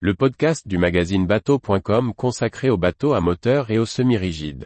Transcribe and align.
le 0.00 0.14
podcast 0.14 0.68
du 0.68 0.76
magazine 0.76 1.26
bateau.com 1.26 2.12
consacré 2.12 2.68
aux 2.68 2.76
bateaux 2.76 3.14
à 3.14 3.22
moteur 3.22 3.70
et 3.70 3.78
aux 3.78 3.86
semi-rigides. 3.86 4.64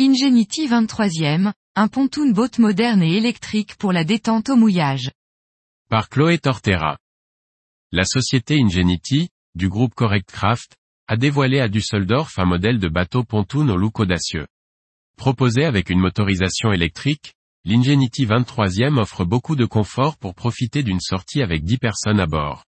Ingenuity 0.00 0.66
23e, 0.66 1.52
un 1.76 1.88
pontoon 1.88 2.30
boat 2.30 2.58
moderne 2.58 3.02
et 3.04 3.16
électrique 3.16 3.76
pour 3.76 3.92
la 3.92 4.02
détente 4.02 4.48
au 4.48 4.56
mouillage. 4.56 5.12
Par 5.88 6.08
Chloé 6.08 6.38
Tortera. 6.38 6.98
La 7.92 8.04
société 8.04 8.60
Ingenuity, 8.60 9.28
du 9.54 9.68
groupe 9.68 9.94
Correctcraft, 9.94 10.74
a 11.08 11.16
dévoilé 11.16 11.60
à 11.60 11.68
Düsseldorf 11.68 12.38
un 12.38 12.44
modèle 12.44 12.78
de 12.78 12.88
bateau 12.88 13.22
pontoon 13.22 13.68
au 13.68 13.76
look 13.76 14.00
audacieux. 14.00 14.46
Proposé 15.16 15.64
avec 15.64 15.88
une 15.88 16.00
motorisation 16.00 16.72
électrique, 16.72 17.34
l'Ingenuity 17.64 18.26
23e 18.26 18.98
offre 18.98 19.24
beaucoup 19.24 19.56
de 19.56 19.64
confort 19.64 20.16
pour 20.16 20.34
profiter 20.34 20.82
d'une 20.82 21.00
sortie 21.00 21.42
avec 21.42 21.64
10 21.64 21.78
personnes 21.78 22.20
à 22.20 22.26
bord. 22.26 22.64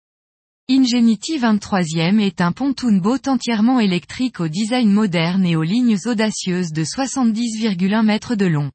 Ingenuity 0.70 1.38
23e 1.38 2.20
est 2.20 2.40
un 2.40 2.52
pontoon 2.52 2.98
boat 2.98 3.26
entièrement 3.26 3.80
électrique 3.80 4.38
au 4.38 4.48
design 4.48 4.90
moderne 4.92 5.44
et 5.44 5.56
aux 5.56 5.62
lignes 5.62 5.96
audacieuses 6.04 6.72
de 6.72 6.84
70,1 6.84 8.04
mètres 8.04 8.34
de 8.34 8.46
long. 8.46 8.70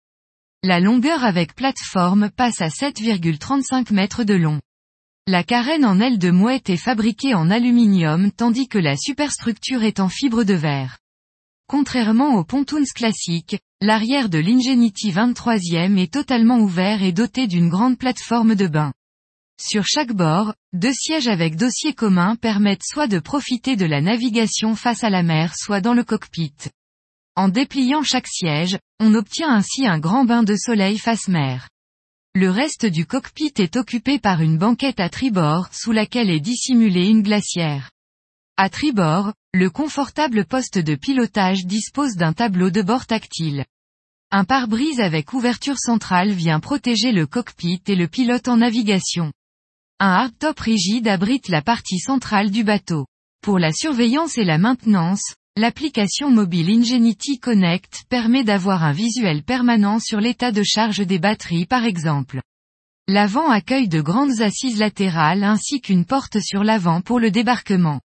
La 0.63 0.79
longueur 0.79 1.23
avec 1.23 1.55
plateforme 1.55 2.29
passe 2.31 2.61
à 2.61 2.69
7,35 2.69 3.93
mètres 3.93 4.23
de 4.23 4.33
long. 4.33 4.59
La 5.25 5.41
carène 5.45 5.85
en 5.85 6.01
aile 6.01 6.19
de 6.19 6.31
mouette 6.31 6.69
est 6.69 6.75
fabriquée 6.75 7.33
en 7.33 7.49
aluminium 7.49 8.29
tandis 8.29 8.67
que 8.67 8.77
la 8.77 8.97
superstructure 8.97 9.83
est 9.83 10.01
en 10.01 10.09
fibre 10.09 10.43
de 10.43 10.53
verre. 10.53 10.97
Contrairement 11.65 12.35
aux 12.35 12.43
pontoons 12.43 12.83
classiques, 12.93 13.57
l'arrière 13.79 14.27
de 14.27 14.37
l'Ingenuity 14.37 15.11
23e 15.11 15.97
est 15.97 16.11
totalement 16.11 16.59
ouvert 16.59 17.03
et 17.03 17.13
doté 17.13 17.47
d'une 17.47 17.69
grande 17.69 17.97
plateforme 17.97 18.55
de 18.55 18.67
bain. 18.67 18.91
Sur 19.57 19.85
chaque 19.85 20.11
bord, 20.11 20.55
deux 20.73 20.91
sièges 20.91 21.29
avec 21.29 21.55
dossier 21.55 21.93
commun 21.93 22.35
permettent 22.35 22.83
soit 22.83 23.07
de 23.07 23.19
profiter 23.19 23.77
de 23.77 23.85
la 23.85 24.01
navigation 24.01 24.75
face 24.75 25.05
à 25.05 25.09
la 25.09 25.23
mer 25.23 25.53
soit 25.55 25.79
dans 25.79 25.93
le 25.93 26.03
cockpit. 26.03 26.53
En 27.37 27.47
dépliant 27.47 28.03
chaque 28.03 28.27
siège, 28.27 28.77
on 28.99 29.13
obtient 29.13 29.55
ainsi 29.55 29.87
un 29.87 29.99
grand 29.99 30.25
bain 30.25 30.43
de 30.43 30.57
soleil 30.57 30.97
face 30.97 31.29
mer. 31.29 31.69
Le 32.35 32.49
reste 32.49 32.87
du 32.87 33.05
cockpit 33.05 33.53
est 33.57 33.75
occupé 33.75 34.17
par 34.17 34.41
une 34.41 34.57
banquette 34.57 34.99
à 34.99 35.07
tribord 35.07 35.69
sous 35.71 35.91
laquelle 35.91 36.31
est 36.31 36.39
dissimulée 36.39 37.07
une 37.07 37.21
glacière. 37.21 37.91
À 38.57 38.69
tribord, 38.69 39.33
le 39.53 39.69
confortable 39.69 40.43
poste 40.43 40.79
de 40.79 40.95
pilotage 40.95 41.67
dispose 41.67 42.15
d'un 42.15 42.33
tableau 42.33 42.71
de 42.71 42.81
bord 42.81 43.05
tactile. 43.05 43.65
Un 44.31 44.45
pare-brise 44.45 44.99
avec 44.99 45.33
ouverture 45.33 45.77
centrale 45.77 46.31
vient 46.31 46.59
protéger 46.59 47.11
le 47.11 47.27
cockpit 47.27 47.83
et 47.85 47.95
le 47.95 48.07
pilote 48.07 48.47
en 48.47 48.57
navigation. 48.57 49.31
Un 49.99 50.09
hardtop 50.09 50.59
rigide 50.59 51.07
abrite 51.07 51.49
la 51.49 51.61
partie 51.61 51.99
centrale 51.99 52.49
du 52.49 52.63
bateau. 52.63 53.05
Pour 53.43 53.59
la 53.59 53.71
surveillance 53.71 54.39
et 54.39 54.43
la 54.43 54.57
maintenance, 54.57 55.35
l'application 55.55 56.31
mobile 56.31 56.69
Ingenuity 56.71 57.37
Connect 57.37 58.05
permet 58.09 58.43
d'avoir 58.43 58.83
un 58.83 58.91
visuel 58.91 59.43
permanent 59.43 59.99
sur 59.99 60.19
l'état 60.19 60.51
de 60.51 60.63
charge 60.63 61.05
des 61.05 61.19
batteries 61.19 61.67
par 61.67 61.85
exemple. 61.85 62.41
L'avant 63.07 63.49
accueille 63.49 63.87
de 63.87 64.01
grandes 64.01 64.41
assises 64.41 64.79
latérales 64.79 65.43
ainsi 65.43 65.79
qu'une 65.79 66.05
porte 66.05 66.39
sur 66.39 66.63
l'avant 66.63 67.01
pour 67.01 67.19
le 67.19 67.29
débarquement. 67.29 68.01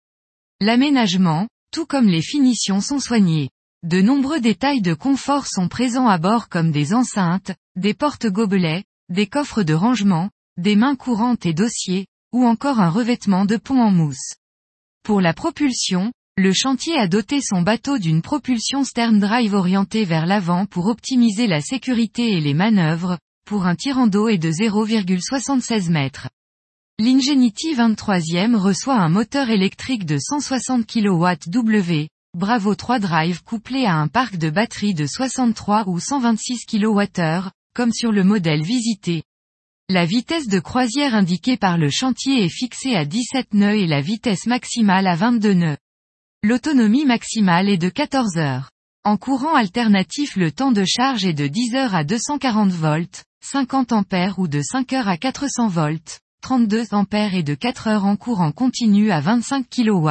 L'aménagement, 0.60 1.46
tout 1.70 1.86
comme 1.86 2.08
les 2.08 2.22
finitions 2.22 2.80
sont 2.80 2.98
soignés. 2.98 3.50
De 3.84 4.00
nombreux 4.00 4.40
détails 4.40 4.82
de 4.82 4.94
confort 4.94 5.46
sont 5.46 5.68
présents 5.68 6.08
à 6.08 6.18
bord 6.18 6.48
comme 6.48 6.72
des 6.72 6.94
enceintes, 6.94 7.52
des 7.76 7.94
portes 7.94 8.26
gobelets, 8.26 8.84
des 9.08 9.28
coffres 9.28 9.62
de 9.62 9.74
rangement, 9.74 10.30
des 10.56 10.74
mains 10.74 10.96
courantes 10.96 11.46
et 11.46 11.54
dossiers, 11.54 12.06
ou 12.32 12.44
encore 12.44 12.80
un 12.80 12.90
revêtement 12.90 13.44
de 13.44 13.56
pont 13.56 13.80
en 13.80 13.92
mousse. 13.92 14.34
Pour 15.04 15.20
la 15.20 15.32
propulsion, 15.32 16.12
le 16.38 16.52
chantier 16.52 16.98
a 16.98 17.08
doté 17.08 17.40
son 17.40 17.62
bateau 17.62 17.98
d'une 17.98 18.20
propulsion 18.20 18.84
stern 18.84 19.18
drive 19.18 19.54
orientée 19.54 20.04
vers 20.04 20.26
l'avant 20.26 20.66
pour 20.66 20.86
optimiser 20.86 21.46
la 21.46 21.62
sécurité 21.62 22.32
et 22.32 22.40
les 22.40 22.52
manœuvres, 22.52 23.18
pour 23.46 23.64
un 23.64 23.74
tirant 23.74 24.06
d'eau 24.06 24.28
et 24.28 24.36
de 24.36 24.50
0,76 24.50 25.90
mètres. 25.90 26.28
L'Ingenuity 26.98 27.74
23e 27.74 28.54
reçoit 28.54 28.98
un 28.98 29.08
moteur 29.08 29.48
électrique 29.48 30.04
de 30.04 30.18
160 30.18 30.86
kW 30.86 32.06
Bravo 32.36 32.74
3 32.74 32.98
Drive 32.98 33.42
couplé 33.42 33.86
à 33.86 33.94
un 33.94 34.08
parc 34.08 34.36
de 34.36 34.50
batteries 34.50 34.92
de 34.94 35.06
63 35.06 35.88
ou 35.88 35.98
126 35.98 36.66
kWh, 36.66 37.48
comme 37.74 37.92
sur 37.92 38.12
le 38.12 38.24
modèle 38.24 38.62
visité, 38.62 39.22
la 39.88 40.04
vitesse 40.04 40.48
de 40.48 40.58
croisière 40.58 41.14
indiquée 41.14 41.56
par 41.56 41.78
le 41.78 41.90
chantier 41.90 42.44
est 42.44 42.48
fixée 42.48 42.96
à 42.96 43.04
17 43.04 43.54
nœuds 43.54 43.76
et 43.76 43.86
la 43.86 44.00
vitesse 44.00 44.46
maximale 44.46 45.06
à 45.06 45.14
22 45.14 45.54
nœuds. 45.54 45.76
L'autonomie 46.46 47.04
maximale 47.04 47.68
est 47.68 47.76
de 47.76 47.88
14 47.88 48.36
heures. 48.36 48.70
En 49.02 49.16
courant 49.16 49.56
alternatif 49.56 50.36
le 50.36 50.52
temps 50.52 50.70
de 50.70 50.84
charge 50.84 51.24
est 51.24 51.32
de 51.32 51.48
10 51.48 51.74
heures 51.74 51.96
à 51.96 52.04
240 52.04 52.70
volts, 52.70 53.24
50 53.44 53.90
ampères 53.90 54.38
ou 54.38 54.46
de 54.46 54.62
5 54.62 54.92
heures 54.92 55.08
à 55.08 55.16
400 55.16 55.66
volts, 55.66 56.20
32 56.42 56.94
ampères 56.94 57.34
et 57.34 57.42
de 57.42 57.56
4 57.56 57.88
heures 57.88 58.04
en 58.04 58.14
courant 58.14 58.52
continu 58.52 59.10
à 59.10 59.18
25 59.18 59.66
kW. 59.68 60.08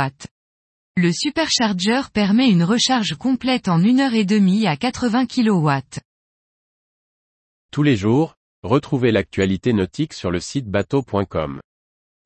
Le 0.98 1.14
supercharger 1.14 2.02
permet 2.12 2.50
une 2.50 2.66
recharge 2.66 3.16
complète 3.16 3.70
en 3.70 3.82
1 3.82 4.00
heure 4.00 4.14
et 4.14 4.26
demie 4.26 4.68
à 4.68 4.76
80 4.76 5.28
kW. 5.28 5.72
Tous 7.72 7.84
les 7.84 7.96
jours, 7.96 8.36
Retrouvez 8.62 9.14
l'actualité 9.14 9.72
nautique 9.72 10.12
sur 10.12 10.32
le 10.32 10.42
site 10.42 10.68
bateau.com. 10.68 11.62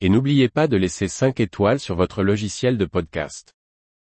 Et 0.00 0.08
n'oubliez 0.08 0.48
pas 0.48 0.66
de 0.66 0.76
laisser 0.76 1.06
5 1.06 1.38
étoiles 1.38 1.78
sur 1.78 1.94
votre 1.94 2.24
logiciel 2.24 2.76
de 2.76 2.86
podcast. 2.86 3.52